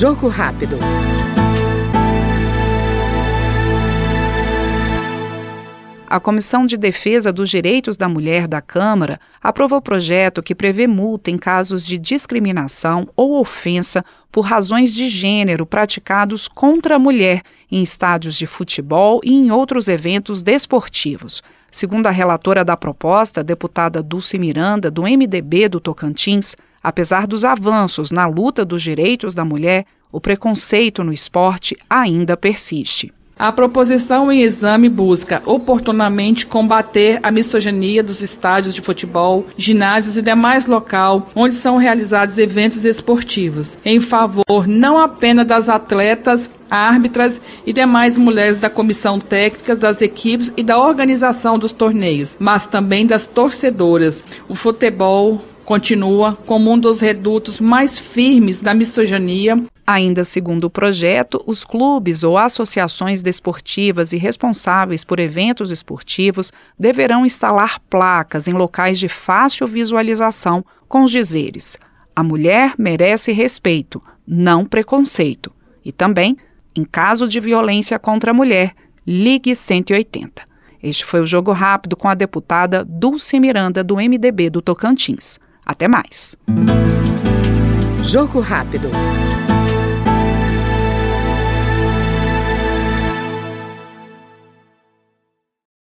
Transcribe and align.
Jogo 0.00 0.28
rápido. 0.28 0.78
A 6.08 6.18
Comissão 6.18 6.64
de 6.64 6.78
Defesa 6.78 7.30
dos 7.30 7.50
Direitos 7.50 7.98
da 7.98 8.08
Mulher 8.08 8.48
da 8.48 8.62
Câmara 8.62 9.20
aprovou 9.42 9.78
projeto 9.82 10.42
que 10.42 10.54
prevê 10.54 10.86
multa 10.86 11.30
em 11.30 11.36
casos 11.36 11.84
de 11.84 11.98
discriminação 11.98 13.10
ou 13.14 13.38
ofensa 13.38 14.02
por 14.32 14.40
razões 14.40 14.94
de 14.94 15.06
gênero 15.06 15.66
praticados 15.66 16.48
contra 16.48 16.96
a 16.96 16.98
mulher 16.98 17.42
em 17.70 17.82
estádios 17.82 18.36
de 18.36 18.46
futebol 18.46 19.20
e 19.22 19.34
em 19.34 19.50
outros 19.50 19.86
eventos 19.86 20.40
desportivos. 20.40 21.42
Segundo 21.70 22.06
a 22.06 22.10
relatora 22.10 22.64
da 22.64 22.74
proposta, 22.74 23.44
deputada 23.44 24.02
Dulce 24.02 24.38
Miranda, 24.38 24.90
do 24.90 25.02
MDB 25.02 25.68
do 25.68 25.78
Tocantins, 25.78 26.56
apesar 26.82 27.26
dos 27.26 27.44
avanços 27.44 28.10
na 28.10 28.26
luta 28.26 28.64
dos 28.64 28.82
direitos 28.82 29.34
da 29.34 29.44
mulher, 29.44 29.84
o 30.12 30.20
preconceito 30.20 31.04
no 31.04 31.12
esporte 31.12 31.76
ainda 31.88 32.36
persiste. 32.36 33.12
A 33.40 33.50
proposição 33.50 34.30
em 34.30 34.42
exame 34.42 34.86
busca 34.86 35.40
oportunamente 35.46 36.44
combater 36.44 37.18
a 37.22 37.30
misoginia 37.30 38.02
dos 38.02 38.20
estádios 38.20 38.74
de 38.74 38.82
futebol, 38.82 39.46
ginásios 39.56 40.18
e 40.18 40.22
demais 40.22 40.66
local 40.66 41.30
onde 41.34 41.54
são 41.54 41.78
realizados 41.78 42.36
eventos 42.36 42.84
esportivos, 42.84 43.78
em 43.82 43.98
favor 43.98 44.66
não 44.66 44.98
apenas 44.98 45.46
das 45.46 45.70
atletas 45.70 46.50
árbitras 46.70 47.40
e 47.66 47.72
demais 47.72 48.16
mulheres 48.16 48.58
da 48.58 48.70
comissão 48.70 49.18
técnica 49.18 49.74
das 49.74 50.00
equipes 50.02 50.52
e 50.56 50.62
da 50.62 50.78
organização 50.78 51.58
dos 51.58 51.72
torneios, 51.72 52.36
mas 52.38 52.66
também 52.66 53.06
das 53.06 53.26
torcedoras. 53.26 54.22
O 54.48 54.54
futebol 54.54 55.42
continua 55.70 56.36
como 56.46 56.72
um 56.72 56.76
dos 56.76 57.00
redutos 57.00 57.60
mais 57.60 57.96
firmes 57.96 58.58
da 58.58 58.74
misoginia 58.74 59.56
Ainda 59.86 60.24
segundo 60.24 60.64
o 60.64 60.70
projeto, 60.70 61.40
os 61.46 61.64
clubes 61.64 62.24
ou 62.24 62.36
associações 62.36 63.22
desportivas 63.22 64.12
e 64.12 64.16
responsáveis 64.16 65.04
por 65.04 65.20
eventos 65.20 65.70
esportivos 65.70 66.52
deverão 66.76 67.24
instalar 67.24 67.78
placas 67.88 68.48
em 68.48 68.52
locais 68.52 68.98
de 68.98 69.08
fácil 69.08 69.64
visualização 69.68 70.64
com 70.88 71.04
os 71.04 71.10
dizeres: 71.12 71.78
a 72.16 72.22
mulher 72.24 72.74
merece 72.76 73.30
respeito, 73.30 74.02
não 74.26 74.64
preconceito. 74.64 75.52
E 75.84 75.92
também, 75.92 76.36
em 76.74 76.84
caso 76.84 77.28
de 77.28 77.38
violência 77.38 77.96
contra 77.96 78.32
a 78.32 78.34
mulher, 78.34 78.74
ligue 79.06 79.54
180. 79.54 80.42
Este 80.82 81.04
foi 81.04 81.20
o 81.20 81.26
Jogo 81.26 81.52
Rápido 81.52 81.96
com 81.96 82.08
a 82.08 82.14
deputada 82.14 82.84
Dulce 82.84 83.38
Miranda, 83.38 83.84
do 83.84 83.96
MDB 83.96 84.50
do 84.50 84.60
Tocantins. 84.60 85.38
Até 85.70 85.86
mais. 85.86 86.36
Jogo 88.02 88.40
Rápido. 88.40 88.90